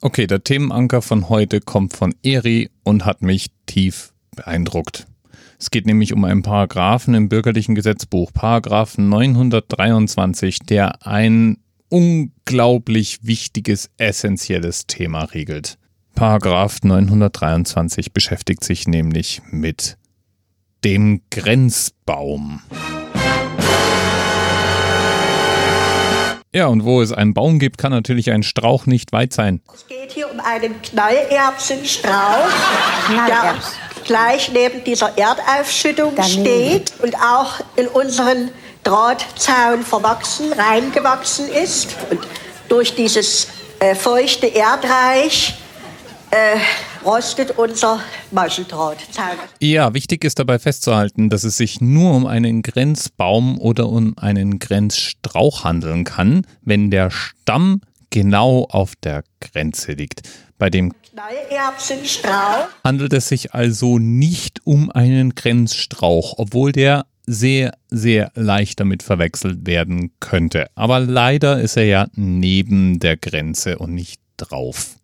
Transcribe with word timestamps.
Okay, 0.00 0.28
der 0.28 0.44
Themenanker 0.44 1.02
von 1.02 1.28
heute 1.28 1.60
kommt 1.60 1.92
von 1.92 2.14
Eri 2.22 2.70
und 2.84 3.04
hat 3.04 3.20
mich 3.20 3.48
tief 3.66 4.12
beeindruckt. 4.36 5.08
Es 5.58 5.72
geht 5.72 5.86
nämlich 5.86 6.12
um 6.12 6.22
einen 6.24 6.42
Paragraphen 6.42 7.14
im 7.14 7.28
bürgerlichen 7.28 7.74
Gesetzbuch, 7.74 8.32
Paragraph 8.32 8.96
923, 8.96 10.60
der 10.60 11.04
ein 11.04 11.58
unglaublich 11.88 13.18
wichtiges, 13.22 13.90
essentielles 13.96 14.86
Thema 14.86 15.24
regelt. 15.24 15.78
Paragraph 16.14 16.78
923 16.82 18.12
beschäftigt 18.12 18.62
sich 18.62 18.86
nämlich 18.86 19.42
mit 19.50 19.98
dem 20.84 21.22
Grenzbaum. 21.30 22.60
Ja, 26.58 26.66
und 26.66 26.84
wo 26.84 27.00
es 27.00 27.12
einen 27.12 27.34
Baum 27.34 27.60
gibt, 27.60 27.78
kann 27.78 27.92
natürlich 27.92 28.32
ein 28.32 28.42
Strauch 28.42 28.86
nicht 28.86 29.12
weit 29.12 29.32
sein. 29.32 29.60
Es 29.72 29.86
geht 29.86 30.10
hier 30.10 30.28
um 30.28 30.40
einen 30.40 30.82
Knallerbsenstrauch, 30.82 32.50
der 33.28 33.54
gleich 34.04 34.50
neben 34.52 34.82
dieser 34.82 35.16
Erdaufschüttung 35.16 36.14
Daneben. 36.16 36.32
steht 36.32 36.92
und 37.00 37.14
auch 37.14 37.60
in 37.76 37.86
unseren 37.86 38.50
Drahtzaun 38.82 39.84
verwachsen, 39.84 40.52
reingewachsen 40.52 41.48
ist. 41.48 41.94
Und 42.10 42.26
durch 42.68 42.96
dieses 42.96 43.46
äh, 43.78 43.94
feuchte 43.94 44.48
Erdreich 44.48 45.54
äh, 46.32 46.58
rostet 47.04 47.58
unser 47.58 48.00
Maschendrahtzaun. 48.30 49.36
Ja, 49.60 49.94
wichtig 49.94 50.24
ist 50.24 50.38
dabei 50.38 50.58
festzuhalten, 50.58 51.30
dass 51.30 51.44
es 51.44 51.56
sich 51.56 51.80
nur 51.80 52.14
um 52.14 52.26
einen 52.26 52.62
Grenzbaum 52.62 53.58
oder 53.58 53.88
um 53.88 54.16
einen 54.18 54.58
Grenzstrauch 54.58 55.64
handeln 55.64 56.04
kann, 56.04 56.46
wenn 56.62 56.90
der 56.90 57.10
Stamm 57.10 57.80
genau 58.10 58.66
auf 58.70 58.94
der 58.96 59.24
Grenze 59.40 59.92
liegt. 59.92 60.22
Bei 60.58 60.70
dem 60.70 60.92
Knallerbsenstrauch. 61.10 62.68
handelt 62.84 63.12
es 63.12 63.28
sich 63.28 63.54
also 63.54 63.98
nicht 63.98 64.60
um 64.64 64.90
einen 64.90 65.34
Grenzstrauch, 65.34 66.34
obwohl 66.38 66.72
der 66.72 67.06
sehr, 67.26 67.72
sehr 67.90 68.32
leicht 68.34 68.80
damit 68.80 69.02
verwechselt 69.02 69.66
werden 69.66 70.12
könnte. 70.18 70.66
Aber 70.74 70.98
leider 70.98 71.60
ist 71.60 71.76
er 71.76 71.84
ja 71.84 72.06
neben 72.14 72.98
der 73.00 73.16
Grenze 73.16 73.78
und 73.78 73.94
nicht 73.94 74.20
drauf. 74.38 74.96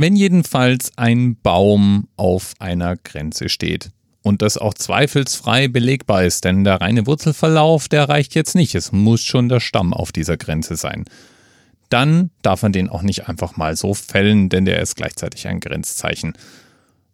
Wenn 0.00 0.14
jedenfalls 0.14 0.92
ein 0.94 1.36
Baum 1.42 2.06
auf 2.16 2.54
einer 2.60 2.96
Grenze 2.96 3.48
steht 3.48 3.90
und 4.22 4.42
das 4.42 4.56
auch 4.56 4.74
zweifelsfrei 4.74 5.66
belegbar 5.66 6.22
ist, 6.22 6.44
denn 6.44 6.62
der 6.62 6.80
reine 6.80 7.08
Wurzelverlauf, 7.08 7.88
der 7.88 8.08
reicht 8.08 8.36
jetzt 8.36 8.54
nicht. 8.54 8.76
Es 8.76 8.92
muss 8.92 9.22
schon 9.22 9.48
der 9.48 9.58
Stamm 9.58 9.92
auf 9.92 10.12
dieser 10.12 10.36
Grenze 10.36 10.76
sein. 10.76 11.04
Dann 11.88 12.30
darf 12.42 12.62
man 12.62 12.70
den 12.70 12.88
auch 12.88 13.02
nicht 13.02 13.26
einfach 13.26 13.56
mal 13.56 13.74
so 13.74 13.92
fällen, 13.92 14.48
denn 14.48 14.66
der 14.66 14.80
ist 14.80 14.94
gleichzeitig 14.94 15.48
ein 15.48 15.58
Grenzzeichen. 15.58 16.34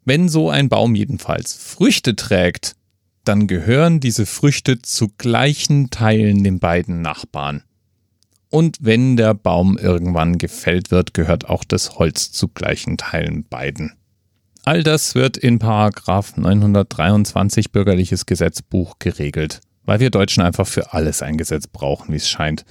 Wenn 0.04 0.28
so 0.28 0.50
ein 0.50 0.68
Baum 0.68 0.94
jedenfalls 0.94 1.54
Früchte 1.54 2.16
trägt, 2.16 2.76
dann 3.24 3.46
gehören 3.46 3.98
diese 3.98 4.26
Früchte 4.26 4.82
zu 4.82 5.08
gleichen 5.16 5.88
Teilen 5.88 6.44
den 6.44 6.58
beiden 6.58 7.00
Nachbarn. 7.00 7.62
Und 8.54 8.78
wenn 8.80 9.16
der 9.16 9.34
Baum 9.34 9.76
irgendwann 9.76 10.38
gefällt 10.38 10.92
wird, 10.92 11.12
gehört 11.12 11.48
auch 11.48 11.64
das 11.64 11.98
Holz 11.98 12.30
zu 12.30 12.46
gleichen 12.46 12.96
Teilen 12.96 13.42
beiden. 13.42 13.94
All 14.62 14.84
das 14.84 15.16
wird 15.16 15.36
in 15.36 15.58
Paragraph 15.58 16.36
923 16.36 17.72
Bürgerliches 17.72 18.26
Gesetzbuch 18.26 19.00
geregelt, 19.00 19.60
weil 19.82 19.98
wir 19.98 20.10
Deutschen 20.10 20.44
einfach 20.44 20.68
für 20.68 20.92
alles 20.92 21.20
ein 21.20 21.36
Gesetz 21.36 21.66
brauchen, 21.66 22.12
wie 22.12 22.18
es 22.18 22.28
scheint. 22.28 22.64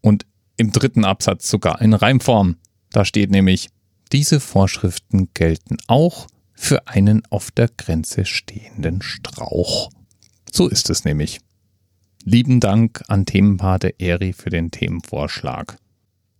Und 0.00 0.24
im 0.56 0.70
dritten 0.70 1.04
Absatz 1.04 1.50
sogar 1.50 1.80
in 1.80 1.94
Reimform. 1.94 2.54
Da 2.92 3.04
steht 3.04 3.32
nämlich, 3.32 3.70
diese 4.12 4.38
Vorschriften 4.38 5.30
gelten 5.34 5.78
auch 5.88 6.28
für 6.54 6.86
einen 6.86 7.22
auf 7.28 7.50
der 7.50 7.68
Grenze 7.76 8.24
stehenden 8.24 9.02
Strauch. 9.02 9.90
So 10.52 10.68
ist 10.68 10.90
es 10.90 11.04
nämlich. 11.04 11.40
Lieben 12.30 12.60
Dank 12.60 13.00
an 13.08 13.24
Themenpate 13.24 13.94
Eri 13.98 14.34
für 14.34 14.50
den 14.50 14.70
Themenvorschlag. 14.70 15.78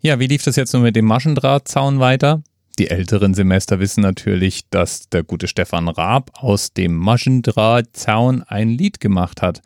Ja, 0.03 0.21
wie 0.21 0.27
lief 0.27 0.43
das 0.45 0.57
jetzt 0.57 0.75
nur 0.75 0.83
mit 0.83 0.95
dem 0.97 1.07
Maschendrahtzaun 1.07 1.99
weiter? 1.99 2.43
Die 2.79 2.91
älteren 2.91 3.33
Semester 3.33 3.81
wissen 3.81 4.03
natürlich, 4.03 4.69
dass 4.69 5.09
der 5.09 5.23
gute 5.23 5.49
Stefan 5.49 5.89
Raab 5.89 6.31
aus 6.35 6.75
dem 6.75 6.95
Maschendrahtzaun 6.95 8.43
ein 8.43 8.69
Lied 8.69 9.01
gemacht 9.01 9.41
hat. 9.41 9.63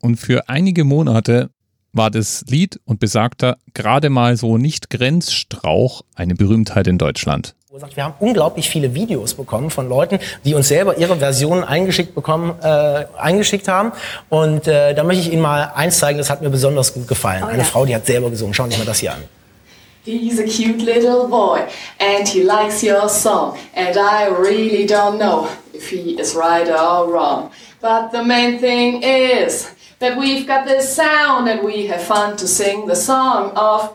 Und 0.00 0.16
für 0.16 0.48
einige 0.48 0.84
Monate 0.84 1.50
war 1.92 2.10
das 2.10 2.46
Lied 2.48 2.80
und 2.86 2.98
besagter 2.98 3.58
gerade 3.74 4.08
mal 4.08 4.38
so 4.38 4.56
nicht 4.56 4.88
Grenzstrauch 4.88 6.00
eine 6.14 6.36
Berühmtheit 6.36 6.86
in 6.86 6.96
Deutschland. 6.96 7.54
Wir 7.94 8.04
haben 8.04 8.14
unglaublich 8.20 8.70
viele 8.70 8.94
Videos 8.94 9.34
bekommen 9.34 9.70
von 9.70 9.88
Leuten, 9.88 10.18
die 10.44 10.54
uns 10.54 10.68
selber 10.68 10.96
ihre 10.96 11.16
Versionen 11.16 11.62
eingeschickt 11.62 12.14
bekommen, 12.14 12.54
äh, 12.62 13.04
eingeschickt 13.18 13.68
haben. 13.68 13.92
Und 14.30 14.66
äh, 14.66 14.94
da 14.94 15.04
möchte 15.04 15.22
ich 15.22 15.32
Ihnen 15.32 15.42
mal 15.42 15.72
eins 15.74 15.98
zeigen, 15.98 16.16
das 16.16 16.30
hat 16.30 16.40
mir 16.40 16.48
besonders 16.48 16.94
gut 16.94 17.06
gefallen. 17.06 17.44
Eine 17.44 17.64
Frau, 17.64 17.84
die 17.84 17.94
hat 17.94 18.06
selber 18.06 18.30
gesungen. 18.30 18.54
Schauen 18.54 18.70
Sie 18.70 18.76
sich 18.76 18.84
mal 18.84 18.90
das 18.90 19.00
hier 19.00 19.12
an. 19.12 19.22
He's 20.04 20.38
a 20.38 20.44
cute 20.44 20.84
little 20.84 21.26
boy 21.26 21.62
and 21.98 22.28
he 22.28 22.42
likes 22.42 22.82
your 22.82 23.08
song. 23.08 23.58
And 23.74 23.96
I 23.96 24.28
really 24.28 24.86
don't 24.86 25.18
know 25.18 25.48
if 25.74 25.90
he 25.90 26.16
is 26.18 26.34
right 26.34 26.68
or 26.68 27.12
wrong. 27.12 27.50
But 27.80 28.12
the 28.12 28.22
main 28.22 28.60
thing 28.60 29.02
is 29.02 29.68
that 29.98 30.16
we've 30.16 30.46
got 30.46 30.64
this 30.64 30.94
sound 30.94 31.48
and 31.48 31.62
we 31.62 31.88
have 31.88 32.02
fun 32.02 32.36
to 32.36 32.46
sing 32.46 32.86
the 32.86 32.94
song 32.94 33.50
of 33.56 33.92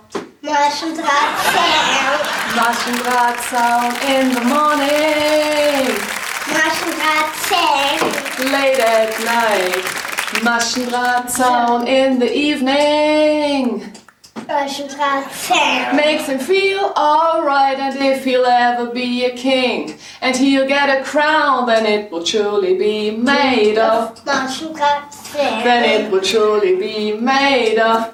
Maschendrahtzaun. 2.55 3.91
Maschendrahtzaun 3.91 3.91
in 4.15 4.33
the 4.33 4.41
morning, 4.41 5.95
Maschendrahtzaun. 6.55 7.97
late 8.51 8.79
at 8.79 9.11
night. 9.23 9.85
Maschendrahtzaun 10.43 11.87
in 11.87 12.19
the 12.19 12.31
evening. 12.35 13.93
Makes 15.95 16.25
him 16.27 16.39
feel 16.39 16.91
alright, 16.97 17.79
and 17.79 17.97
if 18.03 18.25
he'll 18.25 18.45
ever 18.45 18.87
be 18.87 19.23
a 19.25 19.35
king, 19.35 19.97
and 20.21 20.35
he'll 20.35 20.67
get 20.67 20.89
a 20.89 21.03
crown, 21.05 21.67
then 21.67 21.85
it 21.85 22.11
will 22.11 22.25
surely 22.25 22.77
be 22.77 23.11
made 23.11 23.77
of. 23.77 24.23
Then 24.25 25.83
it 25.89 26.11
will 26.11 26.21
surely 26.21 26.75
be 26.75 27.13
made 27.13 27.79
of. 27.79 28.13